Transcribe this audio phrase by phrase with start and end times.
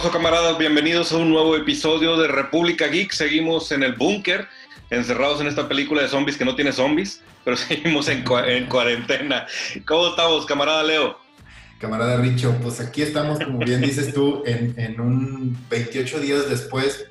[0.00, 0.56] pasó, camaradas?
[0.56, 3.12] Bienvenidos a un nuevo episodio de República Geek.
[3.12, 4.48] Seguimos en el búnker,
[4.88, 9.46] encerrados en esta película de zombies que no tiene zombies, pero seguimos en, en cuarentena.
[9.84, 11.18] ¿Cómo estamos, camarada Leo?
[11.78, 17.04] Camarada Richo, pues aquí estamos, como bien dices tú, en, en un 28 días después.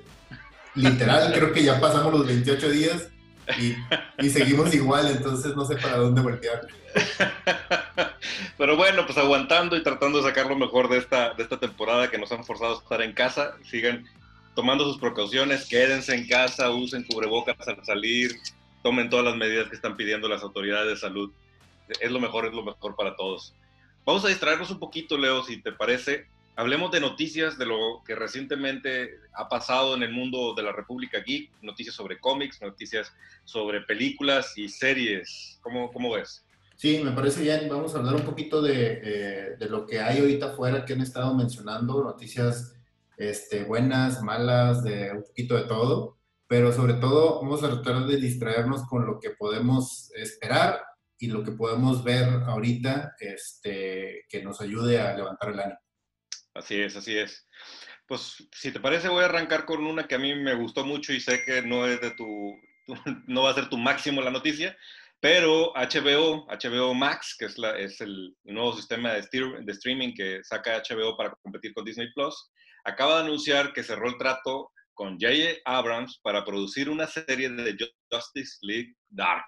[0.74, 3.10] Literal, creo que ya pasamos los 28 días
[3.58, 6.68] y, seguimos igual, entonces no sé para dónde voltear.
[8.58, 12.10] Pero bueno, pues aguantando y tratando de sacar lo mejor de esta, de esta temporada
[12.10, 13.56] que nos han forzado a estar en casa.
[13.64, 14.06] Sigan
[14.56, 18.36] tomando sus precauciones, quédense en casa, usen cubrebocas al salir,
[18.84, 21.32] tomen todas las medidas que están pidiendo las autoridades de salud.
[22.00, 23.56] Es lo mejor, es lo mejor para todos.
[24.06, 26.28] Vamos a distraernos un poquito, Leo, si te parece.
[26.60, 31.22] Hablemos de noticias, de lo que recientemente ha pasado en el mundo de la República
[31.26, 33.14] Geek, noticias sobre cómics, noticias
[33.46, 35.58] sobre películas y series.
[35.62, 36.46] ¿Cómo, cómo ves?
[36.76, 37.70] Sí, me parece bien.
[37.70, 41.00] Vamos a hablar un poquito de, eh, de lo que hay ahorita afuera que han
[41.00, 42.76] estado mencionando, noticias
[43.16, 48.18] este, buenas, malas, de un poquito de todo, pero sobre todo vamos a tratar de
[48.18, 50.82] distraernos con lo que podemos esperar
[51.18, 55.80] y lo que podemos ver ahorita este, que nos ayude a levantar el ánimo.
[56.60, 57.48] Así es, así es.
[58.06, 61.14] Pues si te parece voy a arrancar con una que a mí me gustó mucho
[61.14, 62.60] y sé que no es de tu,
[63.28, 64.78] no va a ser tu máximo la noticia,
[65.22, 71.16] pero HBO, HBO Max, que es, el nuevo sistema de, de, streaming que saca HBO
[71.16, 72.52] para competir con Disney Plus,
[72.84, 75.62] acaba de anunciar que cerró el trato con J.J.
[75.64, 77.78] Abrams para producir una serie de
[78.12, 79.46] Justice League Dark.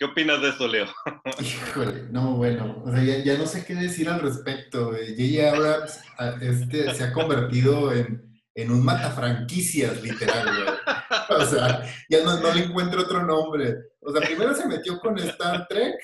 [0.00, 0.86] ¿Qué opinas de esto, Leo?
[1.42, 4.92] Híjole, no, bueno, o sea, ya, no sé qué decir al respecto.
[4.92, 5.50] J.J.
[5.50, 6.00] Abrams
[6.40, 11.38] este, se ha convertido en, en un matafranquicias, literal, güey.
[11.38, 13.76] O sea, ya no, le encuentro otro nombre.
[14.00, 15.96] O sea, primero se metió con Star Trek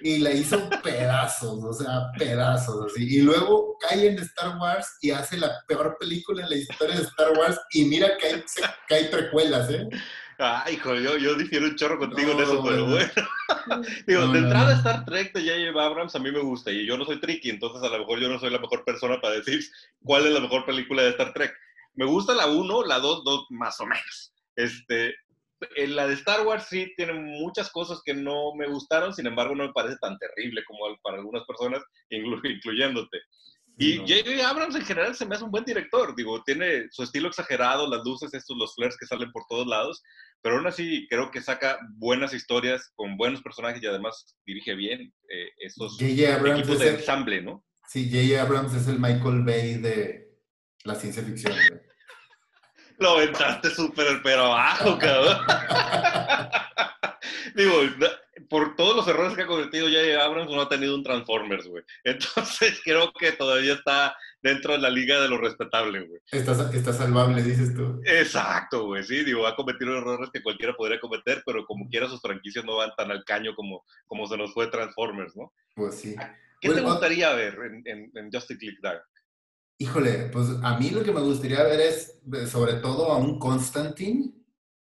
[0.00, 3.18] y la hizo pedazos, o sea, pedazos, así.
[3.18, 7.02] Y luego cae en Star Wars y hace la peor película en la historia de
[7.02, 8.44] Star Wars y mira que hay,
[8.88, 9.86] que hay precuelas, ¿eh?
[10.38, 13.08] Ay, hijo, yo, yo difiero un chorro contigo no, en eso, pero bueno.
[14.06, 14.78] Digo, no, de entrada no.
[14.78, 15.84] Star Trek de J.J.
[15.84, 18.28] Abrams a mí me gusta y yo no soy tricky, entonces a lo mejor yo
[18.28, 19.60] no soy la mejor persona para decir
[20.02, 21.54] cuál es la mejor película de Star Trek.
[21.94, 24.34] Me gusta la 1, la 2, 2 más o menos.
[24.56, 25.14] Este,
[25.76, 29.54] en la de Star Wars sí tiene muchas cosas que no me gustaron, sin embargo
[29.54, 32.40] no me parece tan terrible como para algunas personas, inclu
[33.76, 34.36] Y J.J.
[34.36, 34.48] No.
[34.48, 38.04] Abrams en general se me hace un buen director, digo, tiene su estilo exagerado, las
[38.04, 40.02] luces, estos, los flares que salen por todos lados,
[40.42, 45.12] pero aún así creo que saca buenas historias con buenos personajes y además dirige bien
[45.28, 47.64] eh, estos equipos de ensamble, ¿no?
[47.88, 48.42] Sí, J.J.
[48.42, 50.30] Abrams es el Michael Bay de
[50.84, 51.52] la ciencia ficción.
[51.52, 51.80] ¿no?
[52.98, 55.38] Lo aventaste súper pero abajo, cabrón.
[57.54, 57.72] Digo,
[58.48, 61.84] por todos los errores que ha cometido ya Abrams no ha tenido un Transformers, güey.
[62.04, 66.20] Entonces creo que todavía está dentro de la liga de lo respetable, güey.
[66.30, 68.00] Está, está salvable, dices tú.
[68.04, 72.20] Exacto, güey, sí, digo, ha cometido errores que cualquiera podría cometer, pero como quiera sus
[72.20, 75.52] franquicias no van tan al caño como, como se nos fue Transformers, ¿no?
[75.74, 76.14] Pues sí.
[76.60, 79.02] ¿Qué bueno, te gustaría ver en, en, en Justice League Dark?
[79.78, 84.32] Híjole, pues a mí lo que me gustaría ver es, sobre todo, a un Constantine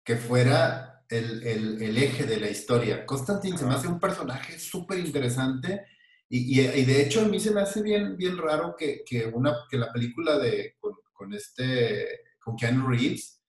[0.05, 3.05] que fuera el, el, el eje de la historia.
[3.07, 5.87] Constantine se me hace un personaje súper interesante
[6.29, 9.27] y, y, y, de hecho a mí se me hace bien, bien raro que, que,
[9.27, 12.07] una, que la película de, con, con, este,
[12.43, 13.41] con Keanu Reeves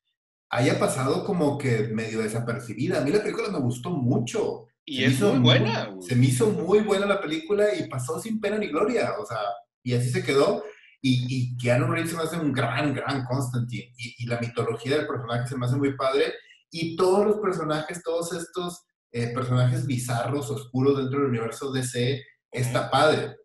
[0.50, 3.00] haya pasado como que medio desapercibida.
[3.00, 4.68] A mí la película me gustó mucho.
[4.86, 5.90] Y se es muy buena.
[5.90, 9.14] Muy, se me hizo muy buena la película y pasó sin pena ni gloria.
[9.20, 9.40] O sea,
[9.84, 10.64] y así se quedó.
[11.02, 13.94] Y, y Keanu Reeves se me hace un gran, gran Constantine.
[13.98, 16.34] Y, y, la mitología del personaje se me hace muy padre.
[16.72, 22.90] Y todos los personajes, todos estos eh, personajes bizarros, oscuros dentro del universo DC, está
[22.90, 23.36] padre.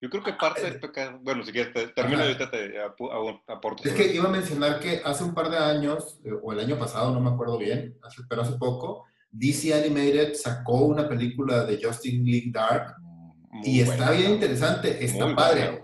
[0.00, 1.20] Yo creo que parte del pecado.
[1.22, 2.74] Bueno, si quieres, te, termino y ahorita te
[3.46, 3.84] aporto.
[3.84, 6.76] Es que iba a mencionar que hace un par de años, eh, o el año
[6.76, 11.80] pasado, no me acuerdo bien, hace, pero hace poco, DC Animated sacó una película de
[11.80, 12.96] Justin League Dark.
[13.50, 15.70] Muy y buena, está bien interesante, está padre.
[15.70, 15.81] Buena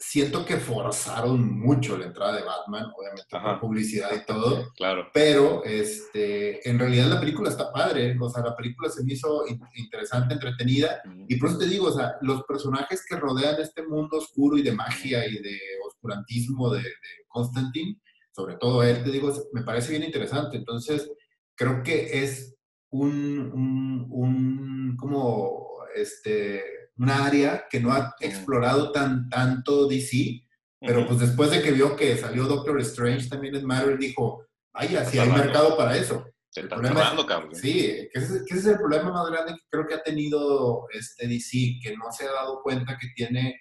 [0.00, 4.72] siento que forzaron mucho la entrada de Batman, obviamente con publicidad y todo.
[4.74, 5.08] Claro.
[5.12, 9.44] Pero este, en realidad la película está padre, o sea, la película se me hizo
[9.74, 14.16] interesante, entretenida, y por eso te digo, o sea, los personajes que rodean este mundo
[14.16, 18.00] oscuro y de magia y de oscurantismo de, de Constantine,
[18.32, 20.56] sobre todo él, te digo, me parece bien interesante.
[20.56, 21.10] Entonces,
[21.54, 22.56] creo que es
[22.88, 26.64] un, un, un como, este,
[27.00, 30.44] una área que no ha explorado tan, tanto DC,
[30.80, 35.04] pero pues después de que vio que salió Doctor Strange también en Marvel, dijo, vaya,
[35.04, 36.26] si hay mercado para eso.
[36.50, 37.54] Se está cerrando, cabrón.
[37.54, 40.86] Sí, que ese, que ese, es el problema más grande que creo que ha tenido
[40.92, 43.60] este DC, que no se ha dado cuenta que tiene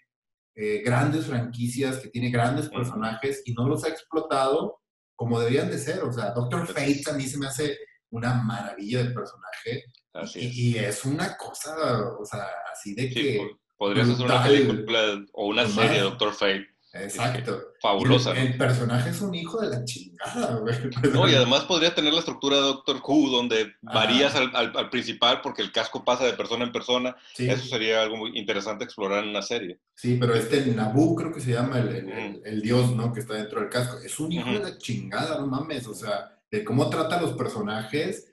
[0.56, 4.82] eh, grandes franquicias, que tiene grandes personajes y no los ha explotado
[5.16, 6.04] como debían de ser.
[6.04, 7.78] O sea, Doctor Fate a mí se me hace
[8.10, 9.86] una maravilla de personaje.
[10.36, 11.06] Y, es.
[11.06, 11.76] una cosa,
[12.20, 13.50] o sea, así de que...
[13.78, 16.68] Podría ser una película o una serie de Doctor Fate.
[16.94, 17.62] Exacto.
[17.82, 18.34] Fabulosa.
[18.34, 20.76] El, personaje es un hijo de la chingada, güey.
[21.14, 25.42] No, y además podría tener la estructura de Doctor Who, donde varías al, al, principal
[25.42, 27.16] porque el casco pasa de persona en persona.
[27.38, 29.80] Eso sería algo muy interesante explorar en una serie.
[29.96, 33.14] Sí, pero este Nabu creo que se llama el, el, dios, ¿no?
[33.14, 34.00] Que está dentro del casco.
[34.04, 35.88] Es un hijo de la chingada, no mames.
[35.88, 38.29] O sea, de cómo trata a los personajes.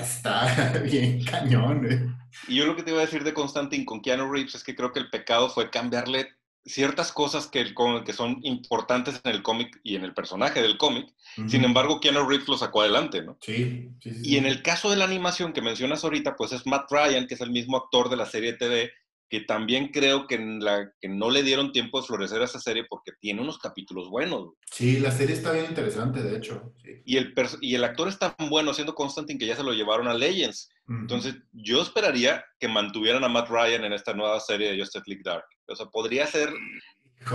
[0.00, 1.86] Está bien cañón.
[1.90, 2.06] Eh.
[2.48, 4.74] Y yo lo que te iba a decir de Constantine con Keanu Reeves es que
[4.74, 6.28] creo que el pecado fue cambiarle
[6.64, 7.74] ciertas cosas que, el,
[8.04, 11.06] que son importantes en el cómic y en el personaje del cómic.
[11.48, 13.36] Sin embargo, Keanu Reeves lo sacó adelante, ¿no?
[13.40, 17.26] Sí, Y en el caso de la animación que mencionas ahorita, pues es Matt Ryan,
[17.26, 18.90] que es el mismo actor de la serie TV,
[19.28, 22.84] que también creo que, la, que no le dieron tiempo de florecer a esa serie
[22.88, 24.50] porque tiene unos capítulos buenos.
[24.70, 26.72] Sí, la serie está bien interesante, de hecho.
[27.04, 30.06] Y, el y el actor es tan bueno siendo Constantine que ya se lo llevaron
[30.06, 30.68] a Legends.
[30.88, 35.22] Entonces, yo esperaría que mantuvieran a Matt Ryan en esta nueva serie de Justice League
[35.24, 35.44] Dark.
[35.66, 36.48] O sea, podría ser,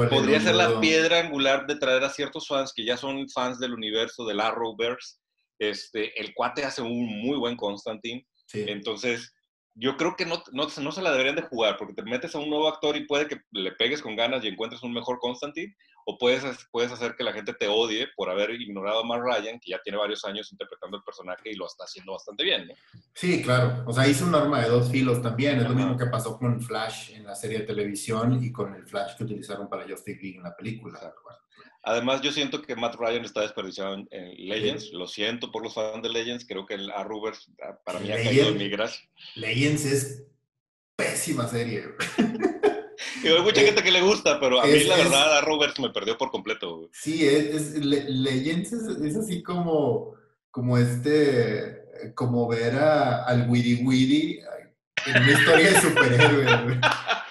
[0.09, 3.73] podría ser la piedra angular de traer a ciertos fans que ya son fans del
[3.73, 5.17] universo del Arrowverse.
[5.59, 8.25] Este, el cuate hace un muy buen Constantine.
[8.53, 9.33] Entonces,
[9.75, 12.39] yo creo que no, no, no, se la deberían de jugar, porque te metes a
[12.39, 15.75] un nuevo actor y puede que le pegues con ganas y encuentres un mejor Constantine,
[16.05, 19.59] o puedes, puedes hacer que la gente te odie por haber ignorado a Mark Ryan,
[19.59, 22.67] que ya tiene varios años interpretando el personaje y lo está haciendo bastante bien.
[22.67, 22.73] ¿no?
[23.13, 23.83] Sí, claro.
[23.85, 25.59] O sea, hizo un arma de dos filos también.
[25.59, 28.85] Es lo mismo que pasó con Flash en la serie de televisión y con el
[28.85, 31.13] Flash que utilizaron para Justice League en la película.
[31.83, 34.07] Además, yo siento que Matt Ryan está desperdiciado en,
[34.37, 34.91] Legends.
[34.91, 36.45] Lo siento por los fans de Legends.
[36.47, 39.03] Creo que el Arrowverse, ah, para mí, ha caído en mi gracia.
[39.35, 40.23] Legends es
[40.95, 41.85] pésima serie.
[43.23, 46.17] Y hay mucha gente que le gusta, pero a mí la verdad Arrowverse me perdió
[46.17, 46.89] por completo.
[46.93, 50.13] Sí, es, Legends es, así como,
[50.51, 51.81] como este,
[52.13, 54.39] como ver a, al Witty Witty
[55.07, 56.51] en una historia de superhéroes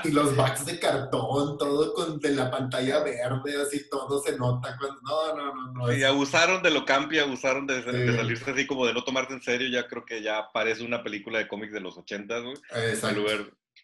[0.04, 4.76] y los backs de cartón, todo con de la pantalla verde, así todo se nota
[4.78, 5.00] cuando.
[5.02, 5.92] No, no, no, no.
[5.92, 9.68] Y abusaron de lo campi, abusaron de, salirse así como de no tomarte en serio.
[9.68, 12.56] Ya creo que ya parece una película de cómics de los 80, güey.
[12.90, 13.22] Exacto.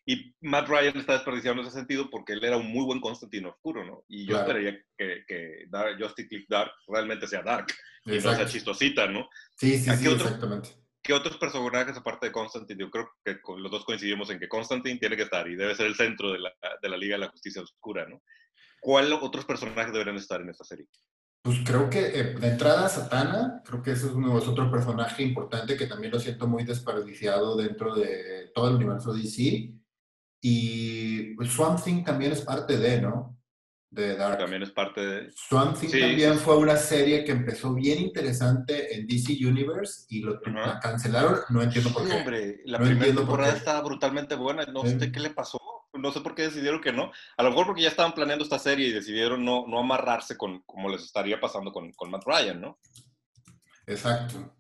[0.09, 3.49] Y Matt Ryan está desperdiciando en ese sentido porque él era un muy buen Constantino
[3.51, 4.05] oscuro, ¿no?
[4.07, 7.67] Y yo esperaría que, que Dark, Justice Dark realmente sea Dark
[8.05, 9.29] y no sea chistosita, ¿no?
[9.57, 10.71] Sí, sí, sí, exactamente.
[11.07, 12.81] ¿Qué otros personajes aparte de Constantine?
[12.81, 15.87] Yo creo que los dos coincidimos en que Constantine tiene que estar y debe ser
[15.87, 18.21] el centro de la, de la Liga de la Justicia Oscura, ¿no?
[18.81, 20.87] ¿Cuáles otros personajes deberían estar en esta serie?
[21.43, 25.23] Pues creo que eh, de entrada Satana, creo que ese es, uno, es otro personaje
[25.23, 29.73] importante que también lo siento muy desperdiciado dentro de todo el universo DC.
[30.41, 33.39] Y pues, Swamp Thing también es parte de, ¿no?
[33.91, 34.39] De Dark.
[34.39, 35.33] También es parte de...
[35.33, 40.41] Swamp Thing también fue una serie que empezó bien interesante en DC Universe y lo
[40.41, 41.41] la cancelaron.
[41.51, 42.15] No entiendo por qué.
[42.15, 44.65] hombre, la primera temporada estaba brutalmente buena.
[44.67, 45.61] No sé qué le pasó.
[45.95, 47.11] No sé por qué decidieron que no.
[47.37, 50.61] A lo mejor porque ya estaban planeando esta serie y decidieron no, no amarrarse con
[50.63, 52.79] como les estaría pasando con, con Matt Ryan, ¿no?
[53.87, 54.53] Exacto.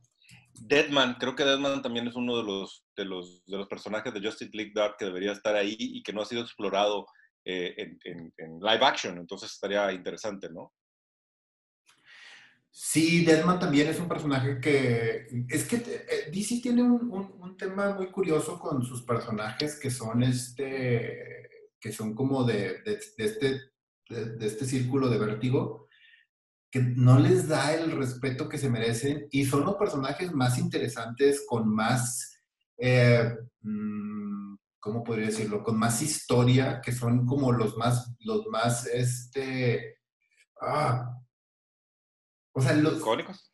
[0.58, 4.20] Deadman, creo que Deadman también es uno de los, de los, de los personajes de
[4.20, 7.06] Justice League Dark que debería estar ahí y que no ha sido explorado
[7.48, 10.74] eh, en, live action, entonces estaría interesante, ¿no?
[12.69, 15.29] Sí, Deadman también es un personaje que...
[15.48, 20.24] Es que eh, DC tiene un, un, tema muy curioso con sus personajes que son
[20.24, 21.70] este...
[21.79, 23.60] que son como de, de, este,
[24.10, 25.86] de, este círculo de vértigo,
[26.69, 31.44] que no les da el respeto que se merecen y son los personajes más interesantes
[31.46, 32.43] con más...
[32.76, 34.45] Eh, mm,
[34.86, 35.64] ¿cómo podría decirlo?
[35.64, 39.98] Con más historia, que son como los más, los más, este,
[40.60, 41.12] ah,
[42.52, 42.98] o sea, los...
[42.98, 43.52] ¿Icónicos?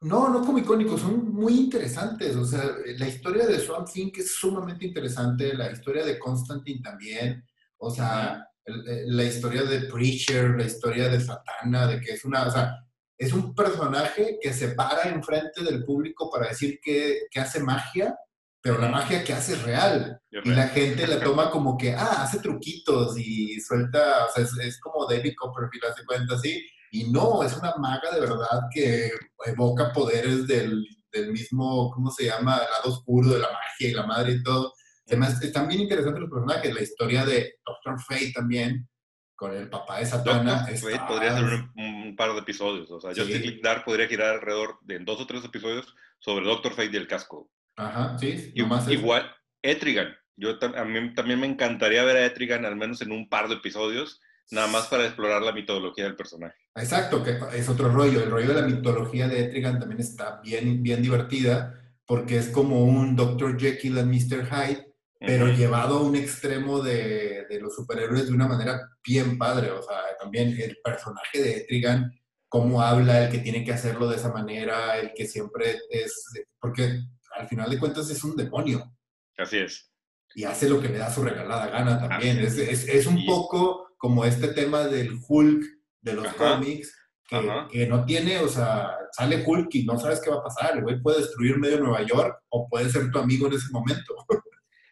[0.00, 2.36] No, no como icónicos, son muy interesantes.
[2.36, 2.62] O sea,
[2.98, 7.44] la historia de Swamp Thing es sumamente interesante, la historia de Constantine también,
[7.78, 12.50] o sea, la historia de Preacher, la historia de Satana, de que es una, o
[12.52, 12.76] sea,
[13.18, 18.16] es un personaje que se para enfrente del público para decir que, que hace magia
[18.62, 20.20] pero la magia que hace es real.
[20.30, 24.80] Y la gente la toma como que, ah, hace truquitos y suelta, o sea, es,
[24.80, 26.62] como David Copperfield, hace cuenta así.
[26.92, 29.10] Y no, es una maga de verdad que
[29.46, 32.56] evoca poderes del, del mismo, ¿cómo se llama?
[32.56, 34.74] El lado oscuro de la magia y la madre y todo.
[35.06, 36.74] Además, están bien interesantes los personajes.
[36.74, 38.88] La historia de Doctor Fate también,
[39.34, 40.66] con el papá de Satana.
[40.68, 42.90] Doctor Fate podría ser un, par de episodios.
[42.90, 43.20] O sea, sí.
[43.20, 47.08] Justice Dark podría girar alrededor de dos o tres episodios sobre Doctor Fate y el
[47.08, 47.50] casco.
[47.76, 48.52] Ajá, sí.
[48.54, 49.30] Igual,
[49.62, 50.16] Etrigan.
[50.36, 53.56] Yo a mí también me encantaría ver a Etrigan al menos en un par de
[53.56, 56.56] episodios, nada más para explorar la mitología del personaje.
[56.74, 58.22] Exacto, que es otro rollo.
[58.22, 61.76] El rollo de la mitología de Etrigan también está bien, bien divertida
[62.10, 63.56] porque es como un Dr.
[63.56, 64.44] Jekyll and Mr.
[64.44, 64.84] Hyde,
[65.20, 69.70] pero llevado a un extremo de, de, los superhéroes de una manera bien padre.
[69.70, 72.12] O sea, también el personaje de Etrigan,
[72.48, 77.00] cómo habla, el que tiene que hacerlo de esa manera, el que siempre es, porque
[77.36, 78.92] al final de cuentas es un demonio.
[79.36, 79.90] Así es.
[80.34, 82.38] Y hace lo que le da su regalada gana también.
[82.38, 85.64] Es, es, es, un poco como este tema del Hulk
[86.00, 86.96] de los cómics,
[87.28, 90.76] que, que, no tiene, o sea, sale Hulk y no sabes qué va a pasar.
[90.76, 94.14] El güey puede destruir medio Nueva York o puede ser tu amigo en ese momento.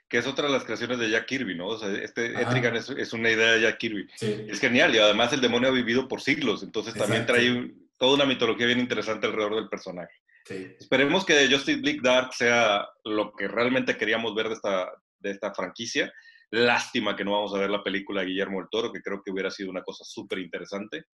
[0.08, 1.68] que es otra de las creaciones de Jack Kirby, ¿no?
[1.68, 4.08] O sea, este Etrigan es, es, una idea de Jack Kirby.
[4.20, 8.24] Es genial y además el demonio ha vivido por siglos, entonces también trae toda una
[8.24, 10.14] mitología bien interesante alrededor del personaje.
[10.50, 15.54] Esperemos que Justice League Dark sea lo que realmente queríamos ver de esta, de esta
[15.54, 16.12] franquicia.
[16.50, 19.30] Lástima que no vamos a ver la película de Guillermo del Toro, que creo que
[19.30, 21.04] hubiera sido una cosa súper interesante.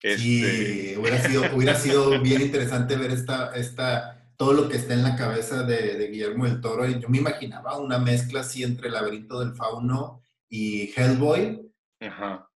[0.00, 4.94] Sí, este, hubiera sido, hubiera sido bien interesante ver esta, esta, todo lo que está
[4.94, 6.86] en la cabeza de, Guillermo del Toro.
[6.86, 11.60] Yo me imaginaba una mezcla así entre el laberinto del fauno y Hellboy.
[12.00, 12.48] Ajá.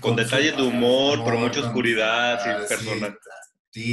[0.00, 3.10] Con, detalles de humor, pero mucha oscuridad, sin personas.
[3.10, 3.16] Sí,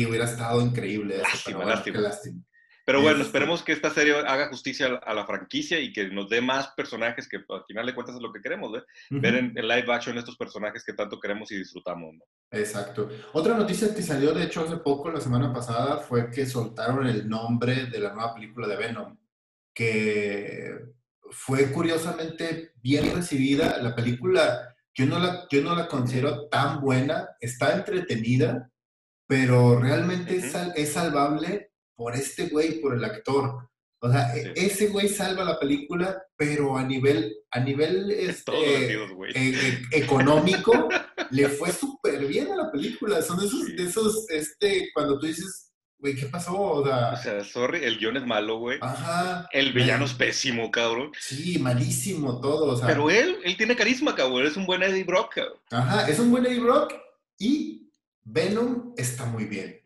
[0.07, 1.17] hubiera estado increíble.
[1.17, 2.43] Lástima, lástima.
[2.85, 6.29] Pero bueno, este esperemos que esta serie haga justicia a la franquicia y que nos
[6.29, 8.85] dé más personajes que al final de cuentas es lo que queremos, ¿ver?
[9.09, 12.25] Ver en, live action estos personajes que tanto queremos y disfrutamos, ¿no?
[12.51, 13.09] Exacto.
[13.31, 17.27] Otra noticia que salió, de hecho, hace poco, la semana pasada, fue que soltaron el
[17.29, 19.17] nombre de la nueva película de Venom,
[19.73, 20.77] que
[21.31, 23.77] fue curiosamente bien recibida.
[23.77, 28.69] La película, yo no la, yo no la considero tan buena, está entretenida,
[29.33, 30.43] pero realmente
[30.75, 33.67] es salvable por este güey, por el actor.
[33.99, 38.99] O sea, e, ese güey salva la película, pero a nivel, a nivel este, e,
[39.33, 40.87] e, económico,
[41.31, 43.23] le fue súper bien a la película.
[43.23, 46.55] Son esos, de esos, este, cuando tú dices, güey, ¿qué pasó?
[46.55, 48.77] O sea, sorry, el guion es malo, güey.
[48.81, 49.47] Ajá.
[49.51, 51.11] El villano es pésimo, cabrón.
[51.19, 52.79] Sí, malísimo todo.
[52.85, 54.45] pero él, él tiene carisma, cabrón.
[54.45, 55.57] Es un buen Eddie Brock, cabrón.
[55.71, 56.93] Ajá, es un buen Eddie Brock
[57.39, 57.82] y
[58.25, 59.79] Venom está muy bien.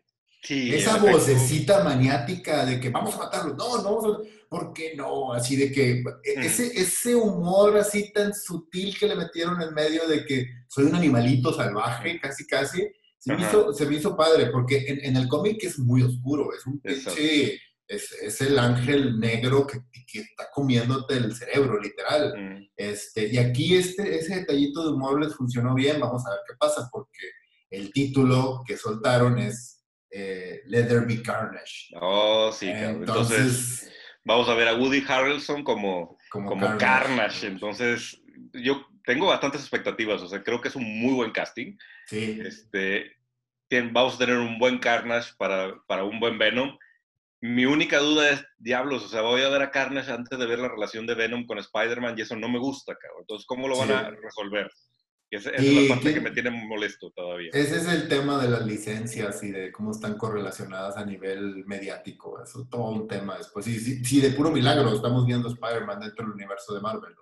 [0.48, 5.32] Esa vocecita maniática de que vamos a matarlo, no, no vamos a ¿por qué no?
[5.32, 6.42] Así de que e, mm.
[6.42, 10.94] ese, ese humor así tan sutil que le metieron en medio de que soy un
[10.94, 15.28] animalito salvaje, casi casi, se, me hizo, se me hizo, padre, porque en, en el
[15.28, 20.48] cómic es muy oscuro, es un pinche, es, es, el ángel negro que, que, está
[20.52, 22.32] comiéndote el cerebro, literal.
[22.36, 22.68] Mm.
[22.76, 26.54] Este, y aquí este, ese detallito de humor les funcionó bien, vamos a ver qué
[26.58, 27.18] pasa, porque
[27.70, 31.94] el título que soltaron es eh, Let There Be Carnage.
[32.00, 33.90] Oh, sí, entonces,
[34.24, 37.46] vamos a ver a Woody Harrelson como, como, Carnage.
[37.46, 38.20] Entonces,
[38.52, 41.76] yo tengo bastantes expectativas, o sea, creo que es un muy buen casting.
[42.06, 42.40] Sí.
[42.44, 43.16] Este,
[43.92, 46.76] vamos a tener un buen Carnage para, para un buen Venom.
[47.40, 50.58] Mi única duda es, diablos, o sea, voy a ver a Carnage antes de ver
[50.58, 53.20] la relación de Venom con Spider-Man y eso no me gusta, cabrón.
[53.20, 54.68] Entonces, ¿cómo lo van a resolver?
[55.30, 57.50] Esa, es la parte que, me tiene molesto todavía.
[57.52, 62.42] Ese es el tema de las licencias y de cómo están correlacionadas a nivel mediático.
[62.42, 63.66] Eso es todo un tema después.
[63.66, 67.14] Y si, de puro milagro estamos viendo Spider-Man dentro del universo de Marvel.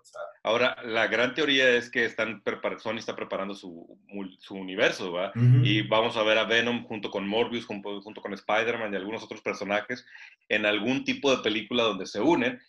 [0.44, 2.42] Ahora, la gran teoría es que están
[2.78, 3.98] Sony está preparando su,
[4.38, 5.32] su universo, ¿va?
[5.34, 9.24] Y vamos a ver a Venom junto con Morbius, junto, junto con Spider-Man y algunos
[9.24, 10.06] otros personajes
[10.48, 12.60] en algún tipo de película donde se unen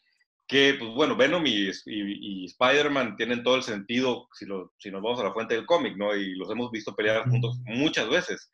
[0.47, 5.01] que, pues bueno, Venom y, y, Spider-Man tienen todo el sentido si, lo, si nos
[5.01, 6.15] vamos a la fuente del cómic, ¿no?
[6.15, 8.49] Y los hemos visto pelear juntos muchas veces.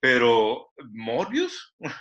[0.00, 1.74] Pero, ¿Morbius?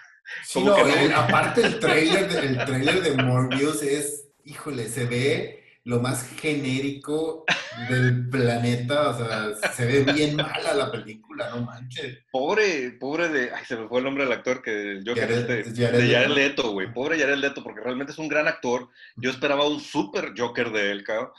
[0.43, 0.75] Sí, no,
[1.15, 7.46] aparte el trailer, el trailer de Morbius es, híjole, se ve lo más genérico
[7.90, 12.20] del planeta, o sea, se ve bien mala la película, no manches.
[12.32, 15.74] Pobre, pobre de, ay, se me fue el nombre del actor que yo Jared, este,
[15.74, 19.68] de Jared Leto, güey, pobre Jared Leto, porque realmente es un gran actor, yo esperaba
[19.68, 21.32] un super Joker de él, cabrón.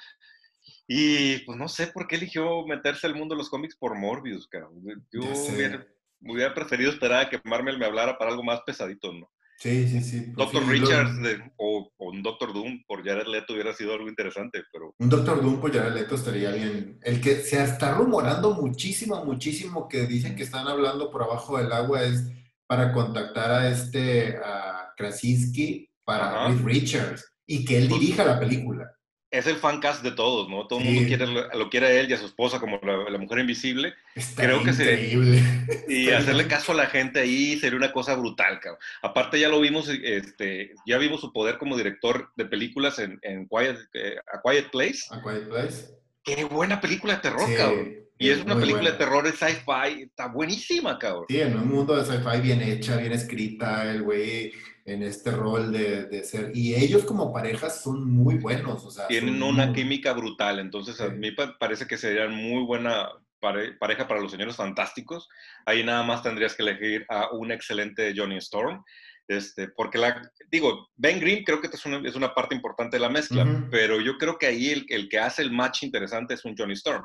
[0.93, 4.49] Y pues no sé por qué eligió meterse al mundo de los cómics por Morbius,
[4.49, 4.83] cabrón.
[5.13, 5.87] Yo hubiera,
[6.23, 9.31] hubiera, preferido esperar a que Marvel me hablara para algo más pesadito, ¿no?
[9.61, 10.21] Sí, sí, sí.
[10.35, 11.12] Pues Doctor Richards
[11.57, 14.95] o, un Doctor Doom por Jared Leto hubiera sido algo interesante, pero...
[14.99, 16.99] Un Doctor Doom por Jared Leto estaría bien.
[17.02, 21.71] El que se está rumorando muchísimo, muchísimo, que dicen que están hablando por abajo del
[21.73, 22.26] agua es
[22.67, 28.90] para contactar a este, a Krasinski para Reed Richards y que él dirija la película.
[29.31, 30.67] Es el fan cast de todos, ¿no?
[30.67, 33.39] Todo el mundo quiere, lo quiere a él y a su esposa como la, mujer
[33.39, 33.95] invisible.
[34.35, 35.43] Creo que increíble.
[35.89, 38.81] y hacerle caso a la gente ahí sería una cosa brutal, cabrón.
[39.03, 43.47] Aparte ya lo vimos, este, ya vimos su poder como director de películas en, en
[43.47, 45.01] Quiet, eh, a Quiet Place.
[45.11, 46.01] A Quiet Place.
[46.25, 47.95] Qué buena película de terror, cabrón.
[48.19, 51.25] Y es, una película de terror de sci-fi, está buenísima, cabrón.
[51.27, 54.53] Sí, en un mundo de sci-fi bien hecha, bien escrita, el güey
[54.85, 56.53] en este rol de, ser.
[56.55, 58.85] Y ellos como parejas son muy buenos.
[58.85, 63.09] O sea, Tienen una química brutal, entonces a mí parece que serían muy buena
[63.41, 65.29] pareja para los señores fantásticos.
[65.65, 68.83] Ahí nada más tendrías que elegir a un excelente Johnny Storm.
[69.29, 70.21] Este, porque la,
[70.51, 74.01] digo, Ben Green creo que es una, es una parte importante de la mezcla, pero
[74.01, 77.05] yo creo que ahí el, el, que hace el match interesante es un Johnny Storm.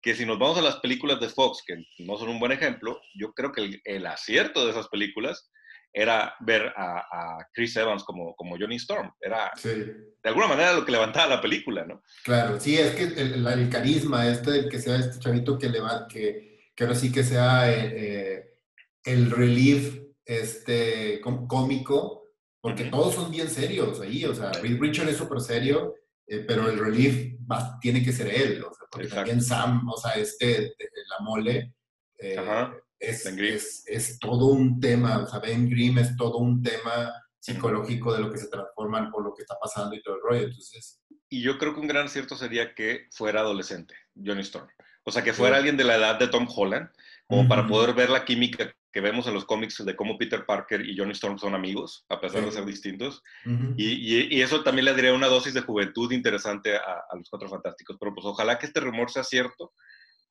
[0.00, 3.00] Que si nos vamos a las películas de Fox, que no son un buen ejemplo,
[3.16, 5.50] yo creo que el, el acierto de esas películas
[5.98, 9.10] era ver a, Chris Evans como, como Johnny Storm.
[9.18, 12.02] Era de alguna manera lo que levantaba la película, ¿no?
[12.22, 16.70] Claro, sí, es que el, carisma, este, que sea este chavito que, le va, que,
[16.74, 18.50] que ahora sí que sea eh, eh,
[19.04, 22.24] el relief este, cómico,
[22.60, 25.94] porque todos son bien serios ahí, o sea, Richard es súper serio,
[26.26, 27.36] eh, pero el relief
[27.80, 30.74] tiene que ser él, o sea, porque también Sam, o sea, este,
[31.08, 31.72] la mole,
[32.98, 38.20] es, es, todo un tema, o sea, Ben Grimm es todo un tema psicológico de
[38.20, 40.46] lo que se transforman por lo que está pasando y todo el rollo.
[40.46, 41.00] Entonces...
[41.28, 44.68] Y yo creo que un gran acierto sería que fuera adolescente, Johnny Storm.
[45.04, 46.88] O sea, que fuera alguien de la edad de Tom Holland,
[47.28, 50.88] como para poder ver la química que vemos en los cómics de cómo Peter Parker
[50.88, 53.22] y Johnny Storm son amigos, a pesar de ser distintos.
[53.76, 57.48] y, y, eso también le daría una dosis de juventud interesante a, a, los Cuatro
[57.48, 57.96] Fantásticos.
[58.00, 59.72] Pero pues ojalá que este rumor sea cierto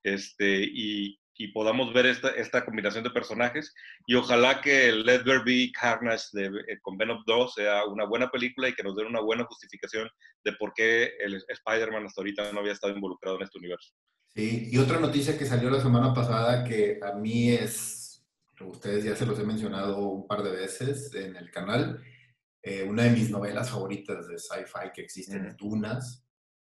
[0.05, 3.73] este, y, y podamos ver esta, esta combinación de personajes.
[4.07, 8.05] Y ojalá que el Let There Be Carnage de, eh, con Venom 2 sea una
[8.05, 10.09] buena película y que nos dé una buena justificación
[10.43, 13.93] de por qué el Spider-Man hasta ahorita no había estado involucrado en este universo.
[14.33, 18.25] Sí, y otra noticia que salió la semana pasada que a mí es,
[18.61, 22.01] ustedes ya se los he mencionado un par de veces en el canal,
[22.61, 25.55] eh, una de mis novelas favoritas de sci-fi que existen, mm.
[25.57, 26.25] Dunas,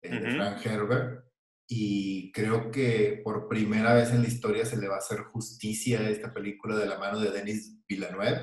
[0.01, 1.30] eh, de Frank Herbert
[1.73, 6.01] y creo que por primera vez en la historia se le va a hacer justicia
[6.01, 8.41] a esta película de la mano de Denis Villeneuve.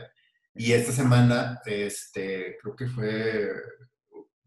[0.54, 3.50] Y esta semana, este, creo que fue,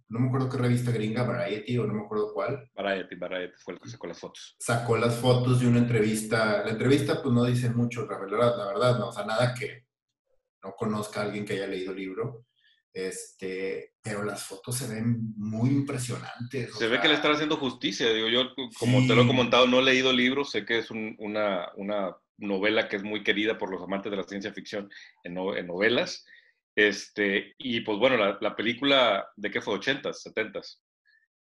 [0.10, 2.72] no me acuerdo qué revista gringa, Variety o no me acuerdo cuál.
[2.74, 4.56] Variety, Variety fue el que sacó las fotos.
[4.60, 6.64] Sacó las fotos de una entrevista.
[6.66, 9.86] La entrevista pues no dice mucho, la verdad, la verdad, no, o sea, nada que
[10.64, 12.48] no conozca a alguien que haya leído el libro.
[12.94, 16.74] Este, pero las fotos se ven muy impresionantes.
[16.76, 18.12] Se ve que le están haciendo justicia.
[18.12, 21.70] Digo, yo, como te lo he comentado, no he leído libros, sé que es una,
[21.76, 24.90] una, novela que es muy querida por los amantes de la ciencia ficción
[25.24, 26.26] en, novelas.
[26.76, 29.76] Este, y pues bueno, la, película, ¿de qué fue?
[29.76, 30.80] ¿80s, 70s?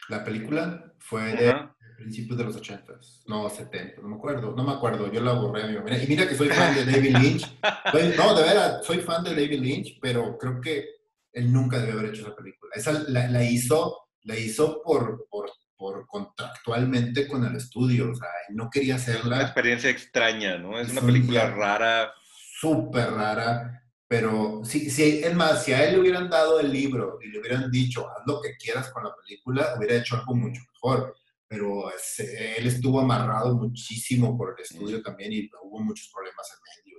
[0.09, 1.55] La película fue de
[1.97, 6.03] principios de los 80s, no, 70, no me acuerdo, no me acuerdo, yo la borré.
[6.03, 7.59] y mira que soy fan de David Lynch.
[8.19, 11.02] no, de verdad, soy fan de David Lynch, pero creo que
[11.33, 12.73] él nunca debe haber hecho esa película.
[12.75, 18.69] Esa la, hizo, la hizo por, por, por, contractualmente con el estudio, o sea, no
[18.71, 19.37] quería hacerla.
[19.37, 20.79] Una experiencia extraña, ¿no?
[20.79, 22.13] Es, una película rara.
[22.61, 27.19] Súper rara, pero sí, sí, es más, si a él le hubieran dado el libro
[27.23, 30.61] y le hubieran dicho, haz lo que quieras con la película, hubiera hecho algo mucho
[30.73, 31.17] mejor.
[31.49, 36.92] Pero él estuvo amarrado muchísimo por el estudio también y hubo muchos problemas en medio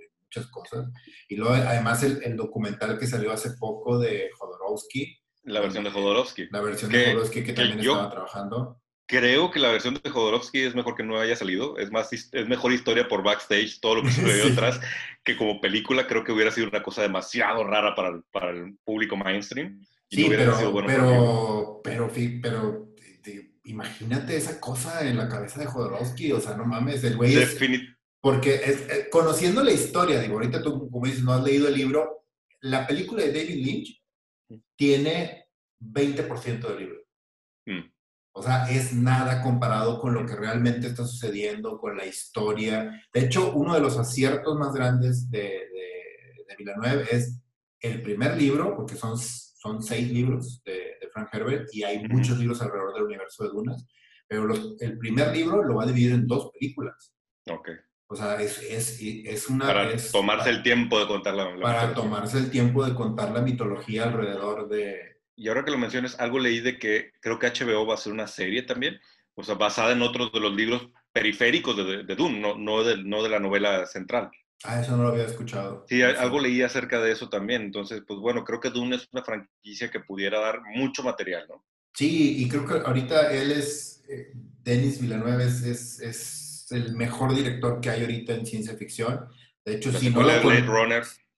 [0.48, 0.86] cosas.
[1.28, 5.18] Y luego, además, el, documental que salió hace poco de Jodorowsky.
[5.44, 6.48] La versión de Jodorowsky.
[6.50, 8.80] La versión de Jodorowsky que, también estaba trabajando.
[9.06, 11.76] Creo que la versión de Jodorowsky es mejor que no haya salido.
[11.76, 14.80] Es más, es mejor historia por backstage, todo lo que sucedió atrás,
[15.22, 18.76] que como película creo que hubiera sido una cosa demasiado rara para el, para el
[18.84, 19.84] público mainstream.
[20.10, 20.54] sí, pero,
[20.86, 22.10] pero, pero,
[22.42, 22.94] pero,
[23.64, 27.58] imagínate esa cosa en la cabeza de Jodorowsky, o sea, no mames, el güey es...
[28.24, 32.24] Porque eh, conociendo la historia, digo, ahorita tú, como dices, no has leído el libro,
[32.62, 34.02] la película de David Lynch
[34.74, 37.00] tiene 20% del libro.
[37.66, 37.92] Mm.
[38.32, 42.98] O sea, es nada comparado con lo que realmente está sucediendo, con la historia.
[43.12, 47.42] De hecho, uno de los aciertos más grandes de, de, de Villanueva es
[47.80, 52.62] el primer libro, porque son, son seis libros de, Frank Herbert y hay muchos libros
[52.62, 53.86] alrededor del universo de Dunas,
[54.26, 57.14] pero el primer libro lo va a dividir en dos películas.
[57.50, 57.68] Ok.
[58.14, 59.66] O sea, es, es, es una...
[59.66, 64.04] Para tomarse el tiempo de contar la, Para tomarse el tiempo de contar la mitología
[64.04, 65.18] alrededor de...
[65.34, 68.12] Y ahora que lo mencionas, algo leí de que creo que HBO va a hacer
[68.12, 69.00] una serie también,
[69.34, 73.02] o sea, basada en otros de los libros periféricos de, de Dune, no, no, de,
[73.02, 74.30] no de la novela central.
[74.62, 75.84] Ah, eso no lo había escuchado.
[75.88, 77.62] Sí, algo leí acerca de eso también.
[77.62, 81.64] Entonces, pues bueno, creo que Dune es una franquicia que pudiera dar mucho material, ¿no?
[81.92, 87.34] Sí, y creo que ahorita él es, eh, Denis Villeneuve es, es, es, el mejor
[87.34, 89.28] director que hay ahorita en ciencia ficción.
[89.64, 90.30] De hecho, si no, lo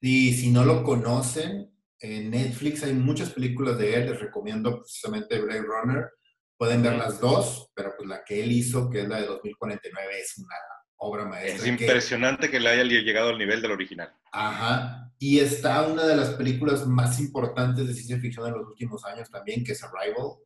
[0.01, 5.63] si no lo conocen, en Netflix hay muchas películas de él, les recomiendo precisamente Blade
[5.63, 6.11] Runner.
[6.59, 10.21] Pueden ver las dos, pero pues la que él hizo, que es la de 2049,
[10.21, 10.57] es una
[10.99, 11.57] obra maestra.
[11.57, 14.13] Es impresionante que le haya llegado al nivel del original.
[14.33, 15.13] Ajá.
[15.19, 19.31] Y está una de las películas más importantes de ciencia ficción en los últimos años
[19.31, 20.37] también, que es Arrival.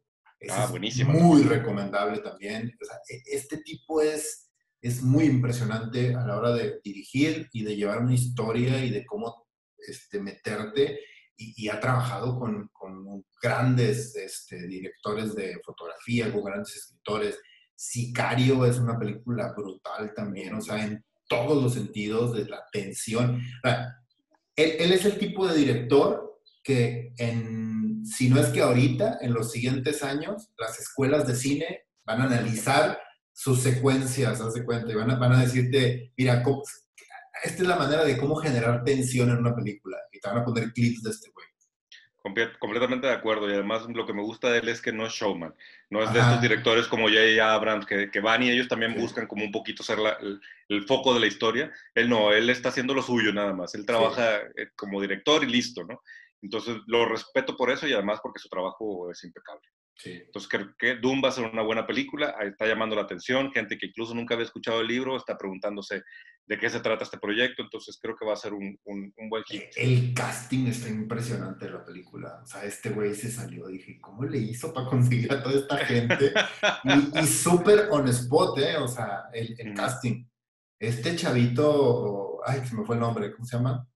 [0.50, 1.12] ah, buenísimo.
[1.12, 2.76] Muy recomendable también.
[3.08, 4.49] E, este tipo es,
[4.80, 9.04] es muy impresionante a la hora de dirigir y de llevar una historia y de
[9.04, 9.46] cómo
[9.78, 11.00] este, meterte.
[11.36, 17.38] Y, ha trabajado con, con grandes este, directores de fotografía, con grandes escritores.
[17.74, 23.40] Sicario es una película brutal también, o sea, en todos los sentidos de la tensión.
[24.56, 27.14] él, es el tipo de director que,
[28.04, 32.24] si no es que ahorita, en los siguientes años, las escuelas de cine van a
[32.24, 33.00] analizar
[33.40, 36.42] sus secuencias, haz de cuenta, y van a, van a decirte, mira,
[37.42, 40.44] esta es la manera de cómo generar tensión en una película, y te van a
[40.44, 41.46] poner clips de este güey
[42.58, 43.48] completamente de acuerdo.
[43.48, 45.54] Y además lo que me gusta de él es que no es showman.
[45.88, 47.54] No es de estos directores como J.J.
[47.54, 49.98] Abrams que, que, van y ellos también buscan como un poquito ser
[50.68, 51.72] el, foco de la historia.
[51.94, 53.74] Él no, él está haciendo lo suyo nada más.
[53.74, 56.02] Él trabaja eh, como director y listo, ¿no?
[56.42, 59.66] Entonces lo respeto por eso y además porque su trabajo es impecable.
[60.04, 63.76] Entonces creo que Doom va a ser una buena película, está llamando la atención, gente
[63.76, 66.02] que incluso nunca había escuchado el libro está preguntándose
[66.46, 69.44] de qué se trata este proyecto, entonces creo que va a ser un, un, buen
[69.44, 69.62] hit.
[69.76, 74.24] El casting está impresionante de la película, o sea, este güey se salió, dije, ¿cómo
[74.24, 76.32] le hizo para conseguir a toda esta gente?
[77.14, 78.76] y, súper on spot, ¿eh?
[78.78, 80.24] O sea, el, el casting.
[80.78, 83.86] Este chavito, ay, se me fue el nombre, ¿cómo se llama?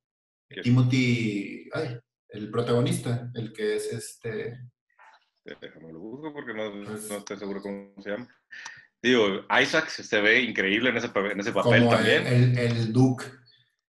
[0.63, 4.61] Timothy, ay, el protagonista, el que es este
[5.45, 8.29] Déjame lo busco porque no, pues no, estoy seguro cómo se llama.
[9.03, 12.27] Digo, Isaac se ve increíble en ese, en ese papel también.
[12.27, 13.27] El, el, Duke,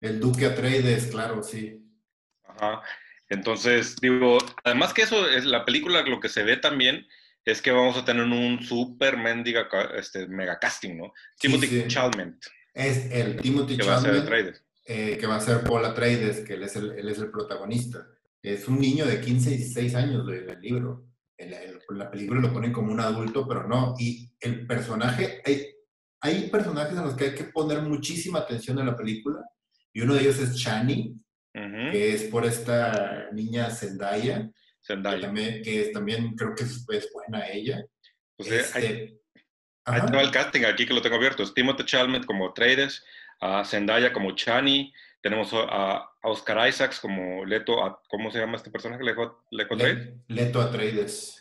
[0.00, 1.84] el Duque Atreides, claro, sí.
[2.44, 2.82] Ajá.
[3.28, 7.06] Entonces, digo, además que eso es la película, lo que se ve también
[7.44, 11.12] es que vamos a tener un super mendiga, este, mega casting, ¿no?
[11.40, 12.48] Timothy Chalmers.
[12.72, 16.54] Es el Timothy que Va a ser eh, que va a ser Paul Atreides, que
[16.54, 18.06] él es el, él es el protagonista.
[18.42, 21.09] Es un niño de 15 y 16 años del libro
[21.40, 23.94] en la, película lo ponen como un adulto, pero no.
[23.98, 25.66] Y el personaje, hay,
[26.20, 29.42] hay personajes en los que hay que poner muchísima atención en la película,
[29.92, 31.16] y uno de ellos es Chani,
[31.52, 34.50] que es por esta niña Zendaya,
[34.80, 35.16] Zendaya.
[35.16, 37.84] Que, también, que también creo que es, buena ella.
[38.36, 39.18] Pues este, hay,
[40.22, 41.42] el casting aquí que lo tengo abierto.
[41.42, 43.02] Es Timothy Chalmers como Trades,
[43.40, 47.76] a Zendaya como Chani, tenemos a, Oscar Isaacs como Leto,
[48.08, 49.02] ¿cómo se llama este personaje?
[49.02, 49.74] Leto, Leto,
[50.28, 51.40] Leto Atreides.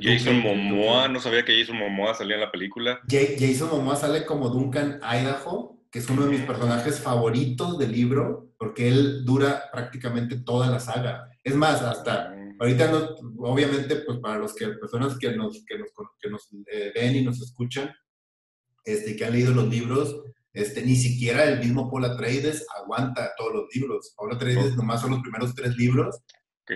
[0.00, 3.00] Jason Momoa, no sabía que Jason Momoa salía en la película.
[3.08, 8.50] Jason Momoa sale como Duncan Idaho, que es uno de mis personajes favoritos del libro,
[8.58, 11.30] porque él dura prácticamente toda la saga.
[11.42, 12.56] Es más, hasta mm.
[12.60, 15.88] ahorita, no, obviamente, pues para los que, personas que nos, que nos,
[16.20, 17.94] que nos eh, ven y nos escuchan,
[18.84, 20.22] este, que han leído los libros,
[20.58, 24.12] este, ni siquiera el mismo Paul Atreides aguanta todos los libros.
[24.16, 26.20] Paul Atreides nomás son los primeros tres libros,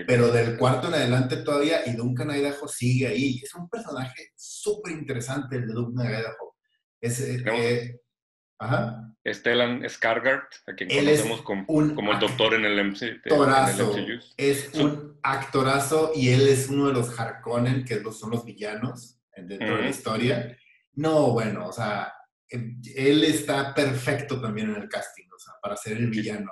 [0.07, 3.41] pero del cuarto en adelante todavía, y Duncan Idaho sigue ahí.
[3.43, 6.55] Es un personaje súper interesante el de Duncan Idaho.
[7.01, 7.99] Es, eh, eh,
[8.57, 9.09] ajá.
[9.25, 13.95] Stellan Skargard, a quien conocemos como, como, el doctor en el, MC, actorazo,
[14.37, 19.77] Es un actorazo y él es uno de los Harkonnen, que son los villanos dentro
[19.77, 20.57] de la historia.
[20.93, 22.13] No, bueno, o sea,
[22.53, 26.51] él está perfecto también en el casting, o sea, para ser el villano.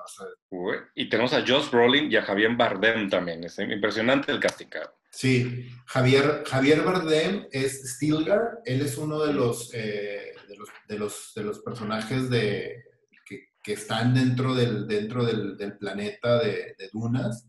[0.96, 3.44] y tenemos a Josh Brolin y a Javier Bardem también.
[3.44, 4.68] Es impresionante el casting,
[5.12, 8.60] Sí, Javier, Javier Bardem es Stilgar.
[8.66, 12.84] Él es uno de los, eh, de, los, de, los, de los personajes de,
[13.26, 17.48] que, que, están dentro del, dentro del, del planeta de, de, Dunas.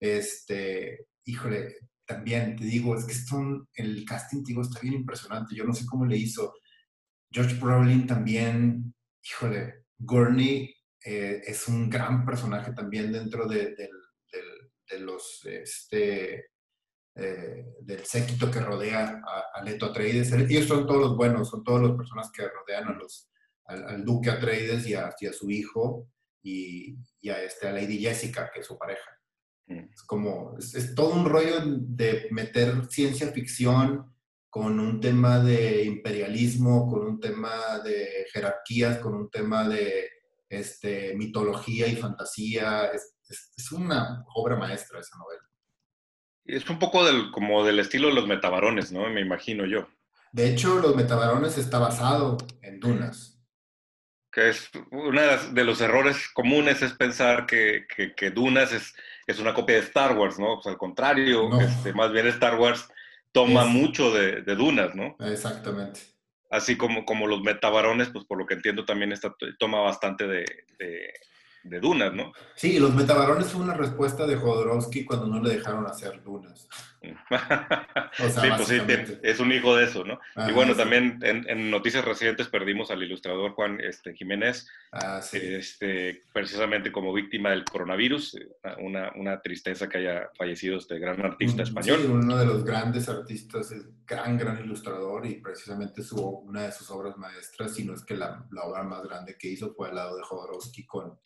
[0.00, 5.54] Este, híjole, también te digo, es que son, el casting, digo, está bien impresionante.
[5.54, 6.52] Yo no sé cómo le hizo
[7.36, 13.76] George Brolin también, híjole, Gurney eh, es un gran personaje también dentro de,
[15.00, 16.46] los, este,
[17.14, 19.20] eh, del séquito que rodea
[19.52, 20.32] a, Leto Atreides.
[20.32, 23.28] Ellos son todos los buenos, son todas las personas que rodean a los,
[23.66, 26.08] al, duque Atreides y a, su hijo
[26.42, 26.96] y,
[27.28, 29.10] a, este, a Lady Jessica, que es su pareja.
[29.66, 29.90] Mm.
[29.92, 34.15] Es como, es todo un rollo de meter ciencia ficción,
[34.56, 40.08] con un tema de imperialismo, con un tema de jerarquías, con un tema de
[40.48, 42.86] este, mitología y fantasía.
[42.86, 43.12] Es,
[43.72, 45.42] una obra maestra esa novela.
[46.46, 49.10] Es un poco del, como del estilo de los metabarones, ¿no?
[49.10, 49.88] Me imagino yo.
[50.32, 53.38] De hecho, los metabarones está basado en dunas.
[54.32, 55.20] Que es uno
[55.52, 58.94] de los errores comunes es pensar que, que, Dunas es,
[59.26, 60.54] es, una copia de Star Wars, ¿no?
[60.54, 62.88] Pues al contrario, este, más bien Star Wars
[63.36, 65.16] toma mucho de, de, Dunas, ¿no?
[65.20, 66.00] Exactamente.
[66.50, 70.44] Así como, como los metabarones, pues por lo que entiendo también está, toma bastante de,
[71.68, 72.32] de dunas, ¿no?
[72.54, 76.68] Sí, los metabarones fue una respuesta de Jodorowsky cuando no le dejaron hacer dunas.
[78.12, 78.80] Sí, pues sí,
[79.22, 80.18] es un hijo de eso, ¿no?
[80.48, 86.92] y bueno, también en, noticias recientes perdimos al ilustrador Juan este, Jiménez, ah, este, precisamente
[86.92, 88.38] como víctima del coronavirus,
[88.78, 92.00] una, una, tristeza que haya fallecido este gran artista español.
[92.00, 96.72] Sí, uno de los grandes artistas, el gran, gran ilustrador y precisamente su, una de
[96.72, 99.88] sus obras maestras, si no es que la, la obra más grande que hizo fue
[99.88, 101.18] al lado de Jodorowsky con...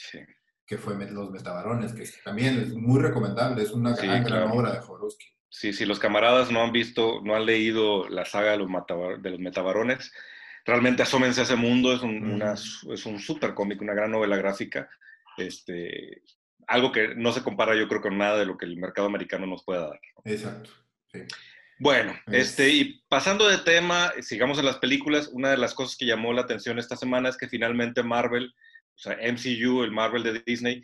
[0.71, 4.79] que fue Los Metabarones, que también es muy recomendable, es una gran, gran obra de
[4.79, 5.27] Jodorowsky.
[5.49, 8.69] Sí, si los camaradas no han visto, no han leído la saga de los,
[9.21, 10.13] de los metabarones,
[10.65, 14.89] realmente asómense a ese mundo, es un, es un súper cómic, una gran novela gráfica,
[15.39, 16.23] este,
[16.69, 19.49] algo que no se compara yo creo con nada de lo que el mercado americano
[19.49, 20.01] nos pueda dar.
[20.23, 20.71] Exacto.
[21.81, 26.07] Bueno, este, y pasando de tema, sigamos en las películas, una de las cosas que
[26.07, 28.55] llamó la atención esta semana es que finalmente Marvel,
[29.01, 30.83] o sea, MCU, el Marvel de Disney,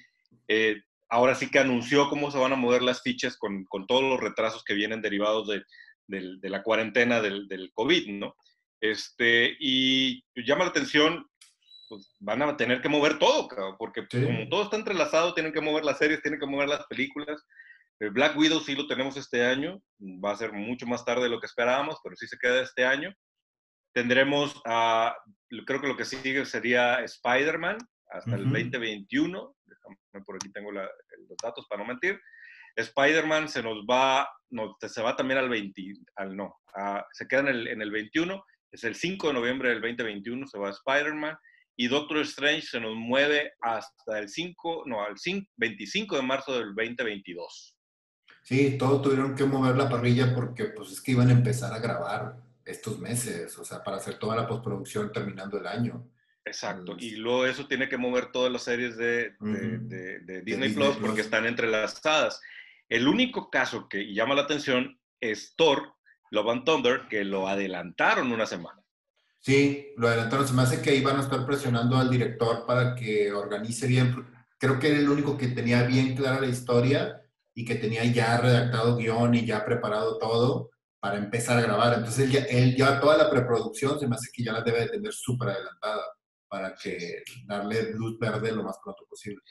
[0.48, 4.02] eh, ahora sí que anunció cómo se van a mover las fichas con, con todos
[4.02, 5.62] los retrasos que vienen derivados de,
[6.06, 8.34] de, la cuarentena del, del, COVID, ¿no?
[8.80, 11.28] Este, y llama la atención,
[11.90, 13.48] pues van a tener que mover todo,
[13.78, 17.44] porque como todo está entrelazado, tienen que mover las series, tienen que mover las películas.
[17.98, 21.28] El Black Widow sí lo tenemos este año, va a ser mucho más tarde de
[21.28, 23.14] lo que esperábamos, pero sí se queda este año.
[23.92, 25.16] Tendremos, a,
[25.66, 27.78] creo que lo que sigue sería Spider-Man
[28.10, 29.56] hasta el 2021,
[30.24, 30.88] por aquí tengo los
[31.42, 32.20] datos para no mentir.
[32.76, 35.82] Spider-Man se nos va, no, se va también al 20,
[36.16, 36.56] al no,
[37.12, 40.58] se queda en el, en el 21, es el 5 de noviembre del 2021, se
[40.58, 41.36] va Spider-Man,
[41.76, 46.58] y Doctor Strange se nos mueve hasta el 5, no, al 5, 25 de marzo
[46.58, 47.76] del 2022.
[48.42, 51.80] Sí, todos tuvieron que mover la parrilla porque pues es que iban a empezar a
[51.80, 56.08] grabar estos meses, o sea, para hacer toda la postproducción terminando el año.
[56.46, 61.22] Exacto, y luego eso tiene que mover todas las series de, de, Disney, Plus porque
[61.22, 62.40] están entrelazadas.
[62.88, 65.94] El único caso que llama la atención es Thor,
[66.30, 68.80] Love and Thunder, que lo adelantaron una semana.
[69.40, 70.46] Sí, lo adelantaron.
[70.46, 74.14] Se me hace que iban a estar presionando al director para que organice bien.
[74.56, 77.22] Creo que era el único que tenía bien clara la historia
[77.54, 81.94] y que tenía ya redactado guion y ya preparado todo para empezar a grabar.
[81.94, 84.82] Entonces él ya, él ya toda la preproducción se me hace que ya la debe
[84.82, 86.04] de tener súper adelantada
[86.48, 89.42] para que darle luz verde lo más pronto posible.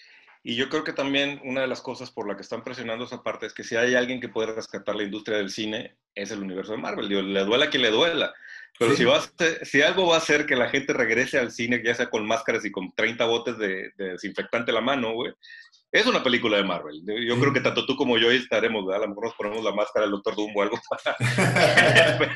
[0.44, 3.24] Y yo creo que también una de las cosas por la que están presionando esa
[3.24, 6.44] parte es que si hay alguien que puede rescatar la industria del cine, es el
[6.44, 7.10] universo de Marvel.
[7.34, 8.32] le duela a quien le duela.
[8.78, 9.22] Pero si, va
[9.64, 12.64] si algo va a hacer que la gente regrese al cine, ya sea con máscaras
[12.66, 15.34] y con 30 botes de, de desinfectante a la mano, güey,
[15.96, 17.02] es una película de Marvel.
[17.26, 19.04] Yo creo que tanto tú como yo estaremos, ¿verdad?
[19.04, 20.78] A lo mejor nos ponemos la máscara del Doctor Doom o algo.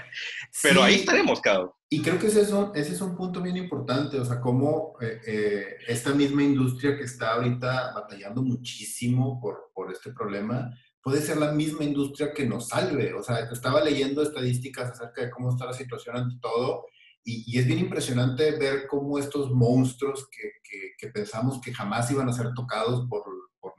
[0.63, 1.71] Pero ahí estaremos, cabrón.
[1.89, 4.93] Y creo que ese es, un, ese es un punto bien importante, o sea, cómo
[5.01, 10.69] eh, eh, esta misma industria que está ahorita batallando muchísimo por, por este problema,
[11.01, 13.13] puede ser la misma industria que nos salve.
[13.13, 16.85] O sea, estaba leyendo estadísticas acerca de cómo está la situación ante todo
[17.25, 22.09] y, y es bien impresionante ver cómo estos monstruos que, que, que, pensamos que jamás
[22.11, 23.23] iban a ser tocados por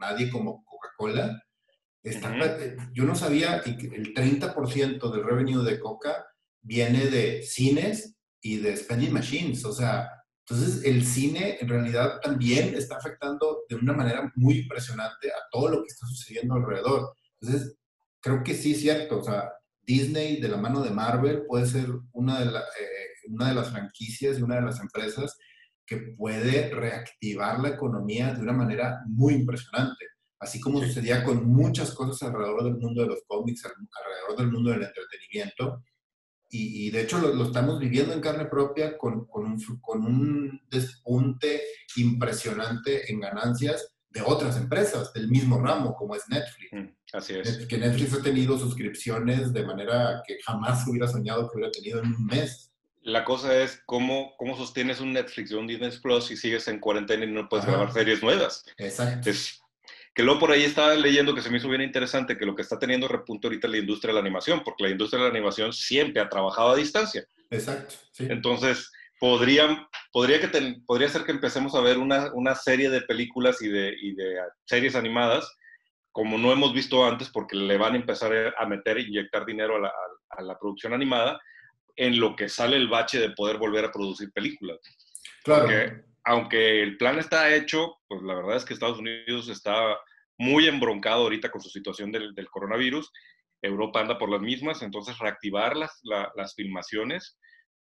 [0.00, 1.42] nadie como Coca-Cola,
[2.02, 6.26] eh, yo no sabía que el 30% del revenue de Coca
[6.62, 9.64] viene de cines y de spending machines.
[9.64, 10.08] O sea,
[10.48, 15.68] entonces el cine en realidad también está afectando de una manera muy impresionante a todo
[15.68, 17.14] lo que está sucediendo alrededor.
[17.40, 17.76] Entonces,
[18.20, 19.18] creo que sí es cierto.
[19.18, 23.54] O sea, Disney de la mano de Marvel puede ser una de, eh, una de
[23.54, 25.36] las franquicias y una de las empresas
[25.90, 30.06] que puede reactivar la economía de una manera muy impresionante,
[30.38, 34.70] así como sucedía con muchas cosas alrededor del mundo de los cómics, alrededor del mundo
[34.70, 35.82] del entretenimiento.
[36.52, 41.60] Y, de hecho lo, estamos viviendo en carne propia con, con, un, con un despunte
[41.96, 46.72] impresionante en ganancias de otras empresas del mismo ramo, como es Netflix.
[46.72, 47.66] Mm, así es.
[47.66, 52.14] Que Netflix ha tenido suscripciones de manera que jamás hubiera soñado que hubiera tenido en
[52.14, 52.69] un mes.
[53.02, 56.80] La cosa es cómo, cómo sostienes un Netflix o un Disney Plus y sigues en
[56.80, 58.64] cuarentena y no puedes grabar series nuevas.
[58.76, 59.30] Exacto.
[60.14, 62.62] que luego por ahí estaba leyendo que se me hizo bien interesante que lo que
[62.62, 65.36] está teniendo repunto ahorita es la industria de la animación, porque la industria de la
[65.36, 67.24] animación siempre ha trabajado a distancia.
[67.48, 67.94] Exacto.
[68.18, 73.62] Entonces, podría, podría, que podría ser que empecemos a ver una, una serie de películas
[73.62, 75.50] y de, y de series animadas
[76.12, 79.80] como no hemos visto antes, porque le van a empezar a meter, inyectar dinero a
[79.80, 79.92] la,
[80.30, 81.40] a la producción animada,
[82.00, 84.78] en lo que sale el bache de poder volver a producir películas.
[85.44, 85.64] Claro.
[85.64, 89.98] Porque, aunque el plan está hecho, pues la verdad es que Estados Unidos está
[90.38, 93.12] muy embroncado ahorita con su situación del, del coronavirus.
[93.60, 96.00] Europa anda por las mismas, entonces reactivar las,
[96.34, 97.38] las filmaciones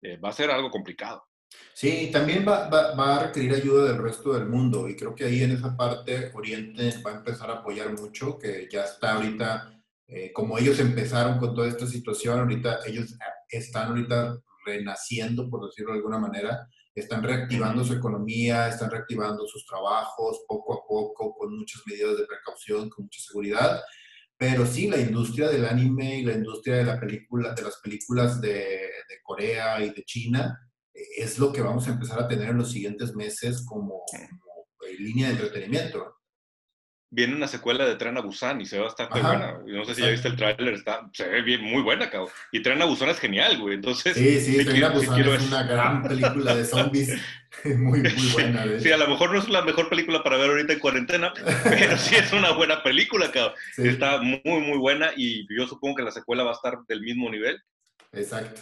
[0.03, 1.25] eh, va a ser algo complicado.
[1.73, 5.25] Sí, también va, va, va, a requerir ayuda del resto del mundo y creo que
[5.25, 9.83] ahí en esa parte Oriente va a empezar a apoyar mucho, que ya está ahorita,
[10.07, 13.17] eh, como ellos empezaron con toda esta situación, ahorita ellos
[13.59, 19.67] están ahorita renaciendo, por decirlo de alguna manera, están reactivando su economía, están reactivando sus
[19.67, 23.83] trabajos poco a poco, con muchas medidas de precaución, con mucha seguridad.
[24.37, 28.41] Pero sí, la industria del anime y la industria de, la película, de las películas
[28.41, 30.59] de, de Corea y de China
[30.93, 34.67] es lo que vamos a empezar a tener en los siguientes meses como, como
[34.99, 36.17] línea de entretenimiento.
[37.15, 39.59] Viene una secuela de Tren a Busan y se ve bastante buena.
[39.67, 42.31] No sé si ya viste el tráiler, está, se ve bien, muy buena, cabrón.
[42.53, 43.75] Y Tren a Busan es genial, güey.
[43.75, 47.21] Entonces, sí, sí, si Tren a Busan es una gran película de zombies.
[47.65, 48.81] muy, muy buena.
[48.81, 51.99] Sí, a lo mejor no es la mejor película para ver ahorita en cuarentena, pero
[51.99, 53.53] sí es una buena película, cabrón.
[53.75, 53.89] Sí.
[53.89, 57.31] Está muy, muy buena y yo supongo que la secuela va a estar del mismo
[57.31, 57.61] nivel.
[58.13, 58.61] Exacto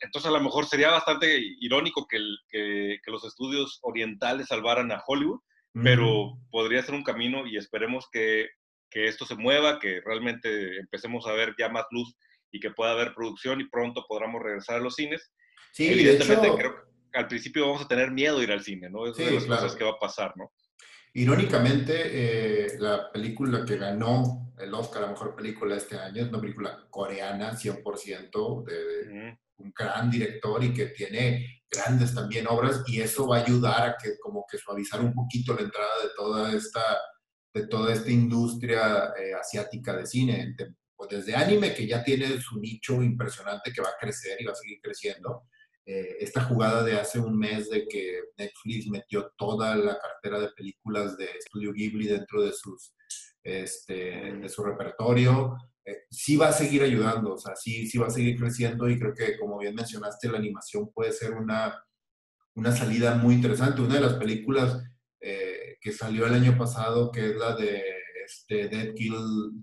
[0.00, 4.92] entonces a lo mejor sería bastante irónico que, el, que, que, los estudios orientales salvaran
[4.92, 5.40] a Hollywood,
[5.74, 5.82] mm.
[5.82, 8.48] pero podría ser un camino y esperemos que,
[8.90, 12.14] que, esto se mueva, que realmente empecemos a ver ya más luz
[12.50, 15.32] y que pueda haber producción y pronto podamos regresar a los cines.
[15.72, 16.74] Sí, Evidentemente, hecho, creo
[17.10, 19.06] que al principio vamos a tener miedo de ir al cine, ¿no?
[19.06, 19.62] Es Sí, una de las claro.
[19.62, 20.52] cosas que va a pasar, ¿no?
[21.14, 26.40] Irónicamente, eh, la película que ganó el Oscar a Mejor Película este año es una
[26.40, 29.38] película coreana, 100%, de, de Ujú.
[29.58, 33.96] un gran director y que tiene grandes también obras y eso va a ayudar a
[33.96, 37.00] que como que suavizar un poquito la entrada de toda esta,
[37.54, 40.54] de toda esta industria eh, asiática de cine.
[40.94, 44.52] Pues desde anime, que ya tiene su nicho impresionante que va a crecer y va
[44.52, 45.44] a seguir creciendo.
[45.84, 50.50] Eh, esta jugada de hace un mes de que Netflix metió toda la cartera de
[50.50, 52.94] películas de Estudio Ghibli dentro de, sus,
[53.42, 53.94] este,
[54.34, 58.10] de su repertorio, eh, sí va a seguir ayudando, o sea, sí, sí va a
[58.10, 61.84] seguir creciendo y creo que, como bien mencionaste, la animación puede ser una,
[62.54, 63.80] una salida muy interesante.
[63.82, 64.82] Una de las películas
[65.20, 67.82] eh, que salió el año pasado, que es la de
[68.24, 69.14] este, Dead, Kill,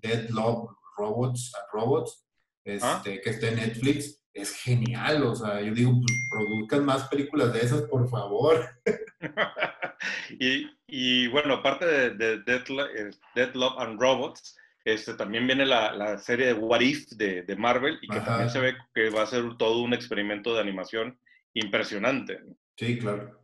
[0.01, 2.25] Dead Love Robots and Robots,
[2.65, 3.01] este, Ah.
[3.03, 7.61] que está en Netflix, es genial, o sea, yo digo, pues produzcan más películas de
[7.61, 8.59] esas, por favor.
[10.39, 14.55] y, y, bueno, aparte de, de Dead, Lo- eh, Dead Love and Robots,
[14.93, 18.25] este, también viene la, la serie de What If de, de Marvel y que Ajá.
[18.25, 21.19] también se ve que va a ser todo un experimento de animación
[21.53, 22.39] impresionante.
[22.77, 23.39] Sí, claro.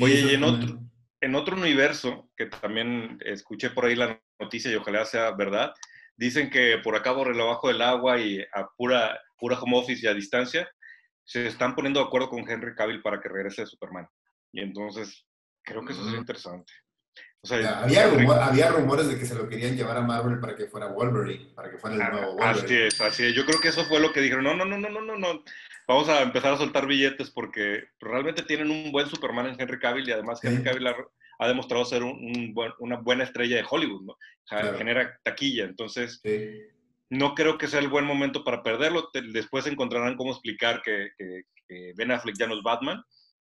[0.00, 0.78] Oye, eso y en otro,
[1.20, 5.72] en otro universo, que también escuché por ahí la noticia y ojalá sea verdad,
[6.16, 10.08] dicen que por acá por abajo del agua y a pura, pura home office y
[10.08, 10.68] a distancia,
[11.24, 14.06] se están poniendo de acuerdo con Henry Cavill para que regrese de Superman.
[14.52, 15.26] Y entonces,
[15.62, 16.22] creo que eso sería Ujú.
[16.22, 16.72] interesante.
[17.44, 20.56] O sea, había, rumor- había rumores de que se lo querían llevar a Marvel para
[20.56, 22.86] que fuera Wolverine, para que fuera el nuevo Ah, Así Wolverine.
[22.86, 23.34] es, así es.
[23.34, 24.44] Yo creo que eso fue lo que dijeron.
[24.44, 25.44] No, no, no, no, no, no, no.
[25.86, 30.08] Vamos a empezar a soltar billetes porque realmente tienen un buen Superman en Henry Cavill
[30.08, 30.46] y además Sí.
[30.46, 30.96] Henry Cavill ha,
[31.40, 34.16] ha demostrado ser un, un buen- una buena estrella de Hollywood, ¿no?
[34.48, 34.78] Claro.
[34.78, 35.64] Genera taquilla.
[35.64, 36.60] Entonces, Sí.
[37.10, 39.10] no creo que sea el buen momento para perderlo.
[39.34, 43.04] Después encontrarán cómo explicar que, que- que Ben Affleck ya no es Batman.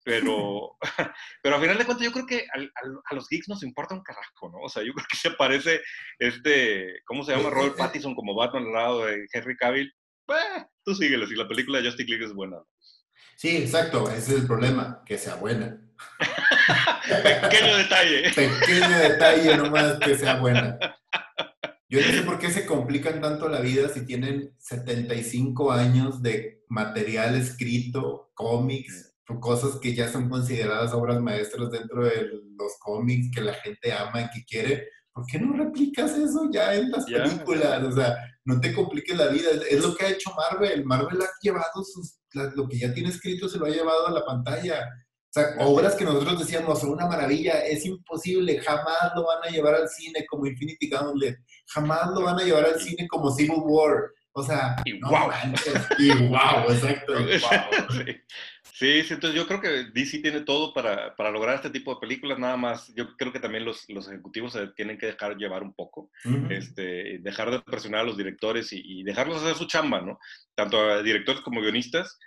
[0.08, 0.76] Pero,
[1.42, 3.94] pero a final de cuentas, yo creo que al- al- a los geeks nos importa
[3.94, 4.58] un carajo, ¿no?
[4.64, 5.80] O sea, yo creo que se parece
[6.18, 7.50] este, ¿cómo se llama?
[7.50, 9.92] Robert Pattinson como Batman al lado de Henry Cavill.
[10.28, 12.56] Eh, tú síguele, si la película de Justice League es buena.
[13.36, 15.78] Sí, exacto, ese es el problema, que sea buena.
[17.42, 18.30] Pequeño detalle.
[18.34, 20.78] Pequeño detalle nomás que sea buena.
[21.90, 26.62] Yo no sé por qué se complican tanto la vida si tienen 75 años de
[26.68, 29.07] material escrito, cómics,
[29.38, 32.22] cosas que ya son consideradas obras maestras dentro de
[32.58, 34.88] los cómics que la gente ama y que quiere.
[35.12, 37.82] ¿Por qué no replicas eso ya en las Ya, películas?
[37.84, 39.50] O sea, no te compliques la vida.
[39.68, 40.84] Es- lo que ha hecho Marvel.
[40.84, 42.18] Marvel ha llevado sus,
[42.54, 44.86] lo que ya tiene escrito, se lo ha llevado a la pantalla.
[45.30, 49.50] O sea, obras que nosotros decíamos son una maravilla, es imposible, jamás lo van a
[49.50, 51.36] llevar al cine como Infinity Gauntlet,
[51.66, 54.10] jamás lo van a llevar al cine como Civil War.
[54.38, 55.86] O sea, Y no manches.
[55.98, 57.14] Y wow, exacto.
[57.30, 57.38] y.
[57.38, 58.20] Sí.
[58.78, 62.38] Sí, entonces yo creo que DC tiene todo para, para lograr este tipo de películas,
[62.38, 65.72] nada más, yo creo que también los, los ejecutivos se tienen que dejar llevar un
[65.74, 66.12] poco,
[66.48, 70.20] este, dejar de presionar a los directores y, y dejarlos hacer su chamba, ¿no?
[70.54, 72.20] Tanto a directores como guionistas,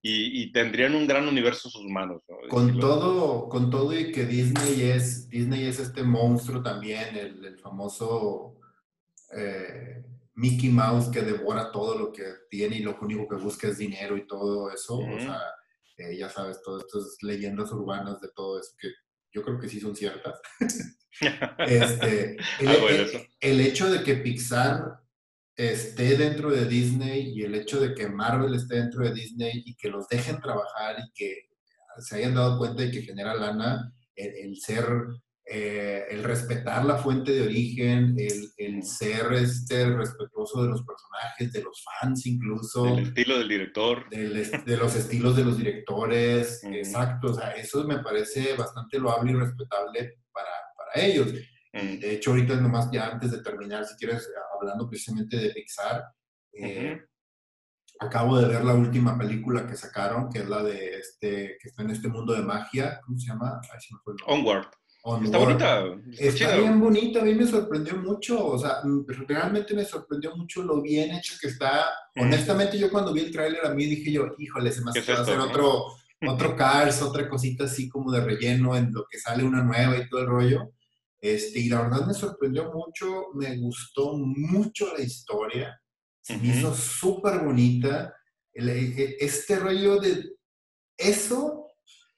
[0.00, 2.36] y, y tendrían un gran universo en sus manos, ¿no?
[2.48, 2.88] Con Decirlo.
[2.88, 8.54] todo, con todo y que Disney es, Disney es este monstruo también, el, el famoso
[9.36, 10.02] eh,
[10.38, 14.16] Mickey Mouse que devora todo lo que tiene y lo único que busca es dinero
[14.16, 14.98] y todo eso.
[14.98, 15.40] O sea,
[15.96, 18.88] eh, ya sabes, todas estas leyendas urbanas de todo eso que
[19.32, 20.40] yo creo que sí son ciertas.
[21.66, 25.00] este, el, ah, el, hecho de que Pixar
[25.56, 29.74] esté dentro de Disney y el hecho de que Marvel esté dentro de Disney y
[29.74, 31.48] que los dejen trabajar y que
[31.98, 34.86] se hayan dado cuenta de que genera lana, el, ser,
[35.50, 41.62] eh, el respetar la fuente de origen, el, ser este, respetuoso de los personajes, de
[41.62, 42.84] los fans incluso.
[42.84, 44.08] Del estilo del director.
[44.10, 47.28] de los estilos de los directores, exacto.
[47.28, 51.32] O sea, eso me parece bastante loable y respetable para, para ellos.
[51.72, 56.04] De hecho, ahorita nomás ya antes de terminar, si quieres, hablando precisamente de Pixar,
[56.52, 57.00] eh,
[58.00, 61.82] acabo de ver la última película que sacaron, que es la de este, que está
[61.82, 63.60] en este mundo de magia, ¿cómo se llama?
[64.26, 64.66] Onward.
[65.04, 65.84] Está bonita.
[66.18, 68.82] Está, bien bonita, a mí me sorprendió mucho, o sea,
[69.26, 71.86] realmente me sorprendió mucho lo bien hecho que está.
[72.16, 75.38] Honestamente, yo cuando vi el tráiler a mí dije yo, híjole, se me hace hacer
[75.38, 75.84] otro,
[76.28, 80.08] otro Cars, otra cosita así como de relleno en lo que sale una nueva y
[80.08, 80.72] todo el rollo.
[81.20, 85.80] Este, y la verdad me sorprendió mucho, me gustó mucho la historia,
[86.20, 88.14] se me hizo súper bonita.
[88.52, 90.32] E, e, este rollo de
[90.96, 91.68] eso,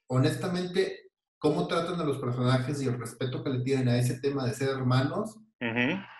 [0.07, 1.00] honestamente,
[1.41, 4.53] cómo tratan a los personajes y el respeto que le tienen a ese tema de
[4.53, 5.39] ser hermanos,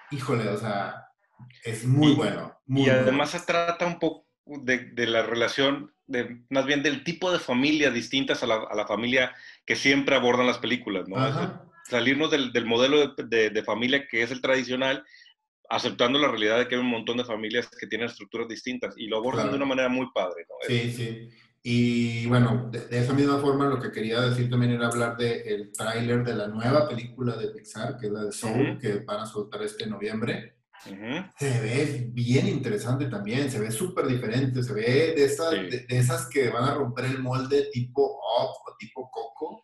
[0.09, 1.09] híjole, o sea,
[1.63, 2.59] es muy bueno.
[2.67, 7.31] y además se trata un poco de, de, la relación, de, más bien del tipo
[7.31, 9.31] de familia distintas a la, a la familia
[9.63, 11.17] que siempre abordan las películas, ¿no?
[11.87, 15.05] salirnos del, del modelo de, de, familia que es el tradicional,
[15.69, 19.05] aceptando la realidad de que hay un montón de familias que tienen estructuras distintas y
[19.05, 20.47] lo abordan de una manera muy padre.
[20.49, 20.55] ¿no?
[20.67, 21.29] Sí, sí.
[21.63, 25.71] Y bueno, de, esa misma forma lo que quería decir también era hablar del el
[25.71, 29.25] tráiler de la nueva película de Pixar, que es la de Soul, que van a
[29.25, 30.57] soltar este noviembre.
[31.37, 36.27] Se ve bien interesante también, se ve súper diferente, se ve de esas, de, esas
[36.27, 39.61] que van a romper el molde tipo Up o tipo Coco.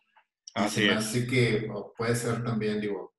[0.54, 3.17] Así, así que puede ser también, digo,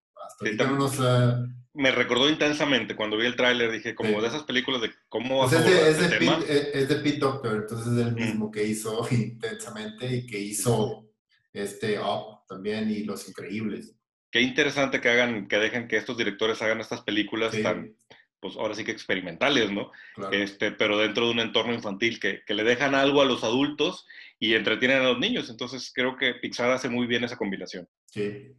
[1.74, 5.48] Me recordó intensamente cuando vi el tráiler, dije, como de esas películas de cómo...
[5.48, 8.52] Pues es, de, es, de Pete, eh, es, de Pete Doctor, entonces es el mismo
[8.52, 11.08] que hizo intensamente y que hizo
[11.54, 13.96] este Up también y Los Increíbles.
[14.32, 17.96] Qué interesante que hagan, que dejen que estos directores hagan estas películas tan,
[18.40, 19.92] pues ahora sí que experimentales, ¿no?
[20.32, 24.06] Este, pero dentro de un entorno infantil, que, que le dejan algo a los adultos
[24.40, 25.50] y entretienen a los niños.
[25.50, 27.88] Entonces creo que Pixar hace muy bien esa combinación.
[28.06, 28.54] Sí.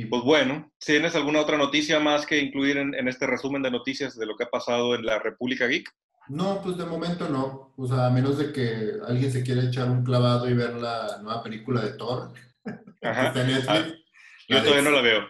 [0.00, 4.16] Y pues bueno, ¿tienes alguna otra noticia más que incluir en, este resumen de noticias
[4.16, 5.92] de lo que ha pasado en la República Geek?
[6.30, 7.74] No, pues de momento no.
[7.76, 11.18] O sea, a menos de que alguien se quiera echar un clavado y ver la
[11.20, 12.32] nueva película de Thor.
[13.02, 13.34] Ajá.
[13.68, 13.84] Ah,
[14.48, 15.20] yo todavía no la veo.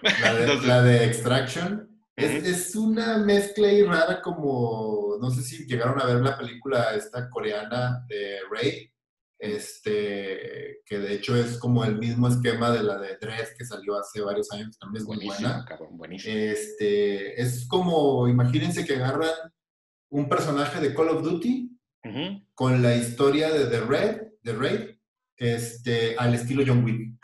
[0.65, 1.91] La de, Extraction.
[2.15, 6.95] Es, es, una mezcla y rara como, no sé si llegaron a ver la película
[6.95, 8.89] esta coreana de Ray,
[9.41, 13.99] este, que de hecho es como el mismo esquema de la de Dress que salió
[13.99, 15.67] hace varios años, también es muy buena.
[16.25, 19.33] Este, es como, imagínense que agarran
[20.11, 21.71] un personaje de Call of Duty
[22.55, 24.91] con la historia de The Red, The Raid,
[25.37, 27.19] este, al estilo John Wick.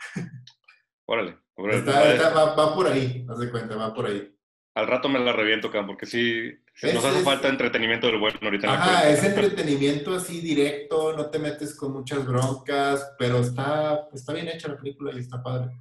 [1.05, 1.37] Órale.
[1.57, 4.33] va, por ahí, haz de cuenta, va por ahí.
[4.75, 6.51] Al rato me la reviento, Cam, porque sí,
[6.81, 8.73] nos hace falta entretenimiento del bueno ahorita.
[8.73, 14.47] Ajá, es entretenimiento así directo, no te metes con muchas broncas, pero está, está bien
[14.47, 15.71] hecha la película y está padre.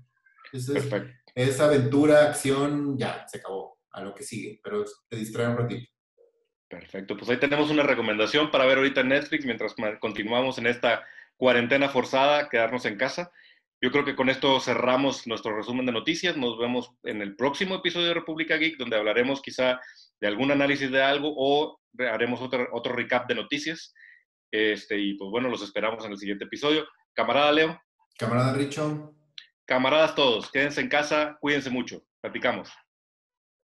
[0.53, 1.13] Es, Perfecto.
[1.35, 5.91] Es aventura, acción, ya, se acabó, a lo que sigue, pero te distrae un ratito.
[6.69, 11.05] Perfecto, pues ahí tenemos una recomendación para ver ahorita en Netflix mientras continuamos en esta
[11.37, 13.31] cuarentena forzada, quedarnos en casa.
[13.81, 16.37] Yo creo que con esto cerramos nuestro resumen de noticias.
[16.37, 19.79] Nos vemos en el próximo episodio de República Geek, donde hablaremos quizá
[20.21, 23.95] de algún análisis de algo o haremos otro, otro recap de noticias.
[24.51, 26.87] Este, y pues bueno, los esperamos en el siguiente episodio.
[27.15, 27.81] Camarada Leo.
[28.19, 29.15] Camarada Richo.
[29.67, 32.03] Camaradas todos, quédense en casa, cuídense mucho.
[32.21, 32.71] Platicamos.